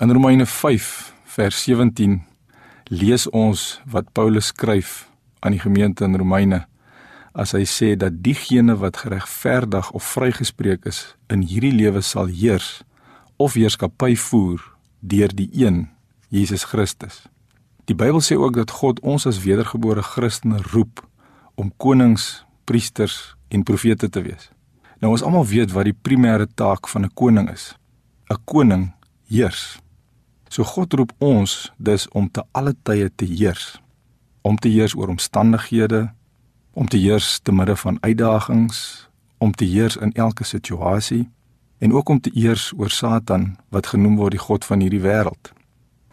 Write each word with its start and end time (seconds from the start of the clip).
In 0.00 0.12
Romeine 0.12 0.46
5 0.46 1.12
vers 1.24 1.62
17 1.62 2.20
lees 2.84 3.24
ons 3.34 3.80
wat 3.90 4.12
Paulus 4.14 4.52
skryf 4.52 5.08
aan 5.42 5.56
die 5.56 5.58
gemeente 5.58 6.04
in 6.06 6.14
Romeine 6.14 6.60
as 7.34 7.50
hy 7.56 7.64
sê 7.66 7.88
dat 7.98 8.20
diegene 8.22 8.76
wat 8.78 9.00
geregverdig 9.02 9.88
of 9.90 10.06
vrygespreek 10.06 10.86
is 10.86 11.00
in 11.34 11.42
hierdie 11.42 11.72
lewe 11.74 11.98
sal 12.06 12.30
heers 12.30 12.68
of 13.42 13.56
heerskappy 13.58 14.12
voer 14.28 14.62
deur 15.02 15.34
die 15.34 15.48
een 15.50 15.88
Jesus 16.30 16.68
Christus. 16.70 17.24
Die 17.90 17.98
Bybel 17.98 18.22
sê 18.22 18.38
ook 18.38 18.54
dat 18.54 18.76
God 18.78 19.02
ons 19.02 19.26
as 19.26 19.42
wedergebore 19.42 20.06
Christene 20.06 20.62
roep 20.76 21.02
om 21.58 21.74
konings, 21.74 22.44
priesters 22.70 23.34
en 23.50 23.66
profete 23.66 24.06
te 24.06 24.22
wees. 24.22 24.46
Nou 25.02 25.10
ons 25.18 25.26
almal 25.26 25.50
weet 25.50 25.74
wat 25.74 25.90
die 25.90 25.98
primêre 26.06 26.46
taak 26.46 26.86
van 26.86 27.02
'n 27.02 27.14
koning 27.18 27.50
is. 27.50 27.74
'n 28.30 28.38
Koning 28.46 28.94
heers. 29.26 29.82
So 30.48 30.64
God 30.64 30.92
roep 30.92 31.12
ons 31.18 31.72
dus 31.76 32.08
om 32.08 32.30
te 32.30 32.44
alle 32.52 32.74
tye 32.82 33.10
te 33.14 33.24
heers. 33.24 33.80
Om 34.42 34.56
te 34.56 34.68
heers 34.68 34.94
oor 34.96 35.08
omstandighede, 35.08 36.08
om 36.72 36.88
te 36.88 36.96
heers 36.96 37.38
te 37.42 37.52
midde 37.52 37.76
van 37.76 37.98
uitdagings, 38.00 39.08
om 39.38 39.52
te 39.52 39.64
heers 39.64 39.96
in 39.96 40.12
elke 40.12 40.44
situasie 40.44 41.28
en 41.78 41.92
ook 41.92 42.08
om 42.08 42.20
te 42.20 42.30
eers 42.34 42.72
oor 42.76 42.90
Satan 42.90 43.56
wat 43.68 43.86
genoem 43.86 44.16
word 44.16 44.34
die 44.34 44.42
god 44.42 44.64
van 44.64 44.80
hierdie 44.82 45.02
wêreld. 45.02 45.52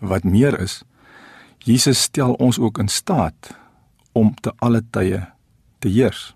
Wat 0.00 0.24
meer 0.24 0.58
is, 0.60 0.82
Jesus 1.64 2.02
stel 2.02 2.34
ons 2.34 2.58
ook 2.58 2.78
in 2.78 2.88
staat 2.88 3.54
om 4.12 4.34
te 4.34 4.52
alle 4.58 4.82
tye 4.90 5.22
te 5.78 5.88
heers. 5.88 6.34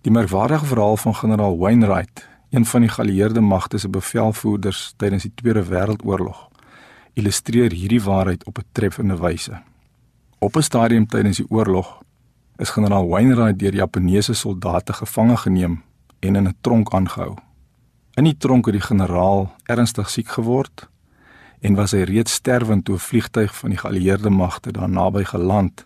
Die 0.00 0.12
merkwaardige 0.12 0.64
verhaal 0.64 0.96
van 0.96 1.14
generaal 1.14 1.58
Wainwright, 1.58 2.28
een 2.50 2.64
van 2.64 2.80
die 2.80 2.88
geallieerde 2.88 3.40
magte 3.40 3.78
se 3.78 3.88
bevelvoerders 3.88 4.94
tydens 4.96 5.22
die 5.22 5.32
Tweede 5.34 5.64
Wêreldoorlog, 5.68 6.48
illustreer 7.14 7.72
hierdie 7.72 8.02
waarheid 8.02 8.44
op 8.44 8.58
'n 8.58 8.66
treffende 8.72 9.16
wyse. 9.16 9.62
Op 10.38 10.56
'n 10.56 10.62
stadium 10.62 11.06
tydens 11.06 11.36
die 11.36 11.50
oorlog 11.50 12.02
is 12.56 12.70
generaal 12.70 13.08
Wainwright 13.08 13.58
deur 13.58 13.74
Japaneese 13.74 14.34
soldate 14.34 14.92
gevange 14.92 15.36
geneem 15.36 15.82
en 16.18 16.36
in 16.36 16.48
'n 16.48 16.56
tronk 16.60 16.94
aangehou. 16.94 17.34
In 18.14 18.24
die 18.24 18.36
tronk 18.36 18.64
het 18.64 18.74
die 18.74 18.84
generaal 18.84 19.54
ernstig 19.64 20.10
siek 20.10 20.28
geword 20.28 20.88
en 21.60 21.74
was 21.74 21.92
hy 21.92 22.02
reeds 22.08 22.32
sterwend 22.32 22.84
toe 22.84 22.94
'n 22.94 22.98
vliegtyg 22.98 23.56
van 23.56 23.70
die 23.70 23.78
geallieerde 23.78 24.30
magte 24.30 24.72
daar 24.72 24.88
naby 24.88 25.24
geland 25.24 25.84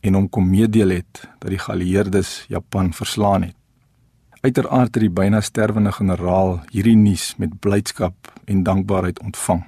en 0.00 0.14
hom 0.14 0.28
kom 0.28 0.50
meedeel 0.50 0.88
het 0.88 1.28
dat 1.38 1.50
die 1.50 1.58
geallieerdes 1.58 2.44
Japan 2.48 2.92
verslaan 2.92 3.42
het. 3.42 3.56
Uiteraard 4.40 4.94
het 4.94 5.02
die 5.04 5.10
byna 5.10 5.40
sterwende 5.40 5.92
generaal 5.92 6.60
hierdie 6.70 6.96
nuus 6.96 7.36
met 7.36 7.60
blydskap 7.60 8.32
en 8.44 8.62
dankbaarheid 8.62 9.20
ontvang. 9.20 9.64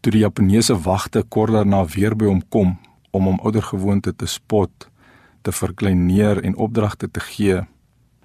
Toe 0.00 0.12
die 0.12 0.22
Japaneese 0.22 0.78
wagte 0.80 1.20
kort 1.28 1.52
daarna 1.52 1.82
weer 1.84 2.14
by 2.16 2.24
hom 2.30 2.40
kom 2.48 2.78
om 3.12 3.26
hom 3.28 3.40
oudergewoonte 3.44 4.14
te 4.16 4.26
spot, 4.26 4.86
te 5.44 5.52
verkleineer 5.52 6.40
en 6.40 6.56
opdragte 6.56 7.10
te 7.10 7.20
gee, 7.20 7.58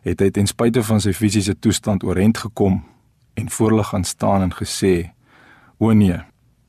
het 0.07 0.23
hy 0.23 0.29
ten 0.31 0.47
spyte 0.47 0.83
van 0.87 1.03
sy 1.03 1.11
fisiese 1.17 1.55
toestand 1.59 2.05
oorent 2.07 2.39
gekom 2.45 2.79
en 3.35 3.51
voor 3.51 3.73
hulle 3.73 3.87
gaan 3.89 4.07
staan 4.07 4.47
en 4.47 4.55
gesê: 4.55 5.11
"O 5.77 5.91
nee, 5.91 6.21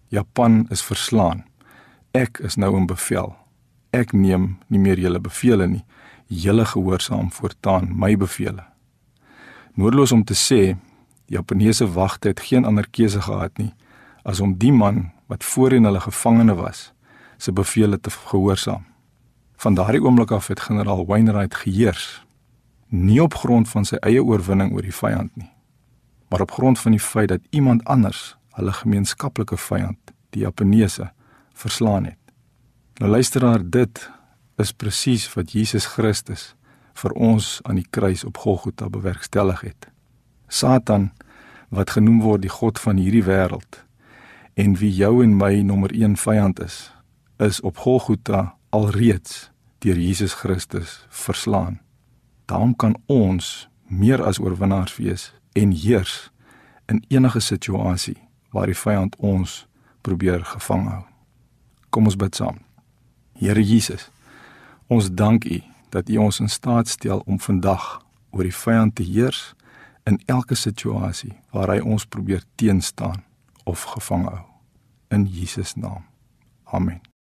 Japan 0.09 0.67
is 0.71 0.83
verslaan. 0.83 1.45
Ek 2.13 2.41
is 2.43 2.57
nou 2.57 2.77
in 2.77 2.87
bevel. 2.87 3.37
Ek 3.93 4.13
neem 4.13 4.59
nie 4.67 4.79
meer 4.79 4.99
julle 4.99 5.21
bevele 5.21 5.67
nie. 5.67 5.85
Julle 6.27 6.65
gehoorsaam 6.65 7.31
voortaan 7.31 7.93
my 7.95 8.17
bevele." 8.17 8.65
Noodloos 9.75 10.13
om 10.13 10.25
te 10.25 10.35
sê, 10.35 10.75
die 11.27 11.37
Japaneese 11.37 11.93
wagte 11.93 12.29
het 12.29 12.41
geen 12.41 12.65
ander 12.65 12.87
keuse 12.91 13.23
gehad 13.23 13.59
nie 13.59 13.75
as 14.27 14.43
om 14.43 14.57
die 14.59 14.73
man 14.75 15.13
wat 15.31 15.45
voorheen 15.47 15.87
hulle 15.87 16.03
gevangene 16.03 16.55
was, 16.59 16.91
se 17.39 17.53
bevele 17.53 18.01
te 18.01 18.11
gehoorsaam. 18.11 18.85
Van 19.57 19.75
daardie 19.75 20.03
oomblik 20.03 20.31
af 20.31 20.51
het 20.51 20.61
generaal 20.61 21.07
Wainwright 21.07 21.55
geheers 21.55 22.25
nie 22.89 23.23
op 23.23 23.35
grond 23.35 23.69
van 23.69 23.85
sy 23.85 23.99
eie 24.07 24.23
oorwinning 24.23 24.73
oor 24.75 24.85
die 24.87 24.95
vyand 24.95 25.33
nie, 25.37 25.51
maar 26.31 26.45
op 26.45 26.53
grond 26.55 26.79
van 26.79 26.95
die 26.95 27.03
feit 27.03 27.29
dat 27.33 27.43
iemand 27.51 27.85
anders 27.85 28.37
hulle 28.55 28.73
gemeenskaplike 28.73 29.57
vyand, 29.59 29.99
die 30.31 30.45
Japaneese, 30.47 31.11
verslaan 31.53 32.05
het. 32.05 32.21
Nou 33.03 33.11
luisteraar, 33.11 33.61
dit 33.63 34.11
is 34.57 34.73
presies 34.73 35.27
wat 35.35 35.53
Jesus 35.53 35.87
Christus 35.87 36.55
vir 36.97 37.13
ons 37.13 37.59
aan 37.65 37.81
die 37.81 37.89
kruis 37.91 38.25
op 38.25 38.39
Golgotha 38.39 38.89
bewerkstellig 38.89 39.61
het. 39.67 39.91
Satan 40.49 41.11
wat 41.69 41.91
genoem 41.99 42.23
word 42.23 42.47
die 42.47 42.55
god 42.55 42.79
van 42.81 43.03
hierdie 43.03 43.27
wêreld 43.27 43.83
en 44.57 44.77
wie 44.81 44.93
jou 44.93 45.23
en 45.23 45.37
my 45.37 45.61
nommer 45.63 45.93
1 45.93 46.17
vyand 46.17 46.61
is, 46.65 46.91
is 47.37 47.61
op 47.61 47.77
Golgotha 47.85 48.57
alreeds 48.73 49.51
deur 49.85 49.99
Jesus 50.01 50.33
Christus 50.33 51.05
verslaan 51.09 51.81
daarom 52.47 52.77
kan 52.77 52.97
ons 53.07 53.69
meer 53.87 54.23
as 54.23 54.39
oorwinnaars 54.39 54.97
wees 54.97 55.33
en 55.53 55.73
heers 55.73 56.31
in 56.87 57.05
enige 57.09 57.41
situasie 57.41 58.17
waar 58.51 58.71
die 58.71 58.79
vyand 58.79 59.17
ons 59.19 59.67
probeer 60.01 60.45
gevang 60.45 60.87
hou. 60.89 61.03
Kom 61.91 62.07
ons 62.07 62.17
bid 62.17 62.35
saam. 62.39 62.63
Here 63.37 63.63
Jesus, 63.63 64.09
ons 64.87 65.11
dank 65.11 65.45
U 65.45 65.61
dat 65.91 66.09
U 66.09 66.17
ons 66.17 66.41
in 66.41 66.49
staat 66.49 66.89
stel 66.89 67.23
om 67.27 67.41
vandag 67.43 68.01
oor 68.31 68.47
die 68.47 68.55
vyand 68.55 68.97
te 68.97 69.05
heers 69.05 69.55
in 70.07 70.21
elke 70.31 70.55
situasie 70.55 71.35
waar 71.53 71.75
hy 71.75 71.81
ons 71.83 72.07
probeer 72.07 72.47
teenstaan 72.55 73.25
of 73.67 73.85
gevang 73.95 74.27
hou. 74.31 74.45
In 75.09 75.27
Jesus 75.27 75.77
naam. 75.77 76.05
Amen. 76.65 77.01